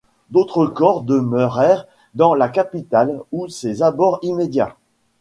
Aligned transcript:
D’autres 0.31 0.65
corps 0.65 1.03
demeurèrent 1.03 1.85
dans 2.15 2.33
la 2.33 2.49
capitale 2.49 3.19
ou 3.31 3.47
ses 3.49 3.83
abords 3.83 4.17
immédiats. 4.23 4.75